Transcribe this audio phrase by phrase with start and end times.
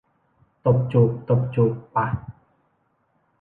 [0.65, 2.05] ตบจูบ ตบจูบ ปะ